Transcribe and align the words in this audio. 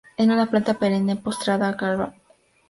Es 0.17 0.25
una 0.25 0.47
planta 0.47 0.73
perenne, 0.79 1.15
postrada, 1.17 1.71
glabra 1.73 2.05
a 2.05 2.07
escabrosa. 2.07 2.35